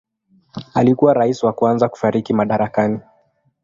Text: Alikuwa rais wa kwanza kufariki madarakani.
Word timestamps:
Alikuwa 0.73 1.13
rais 1.13 1.43
wa 1.43 1.53
kwanza 1.53 1.89
kufariki 1.89 2.33
madarakani. 2.33 2.99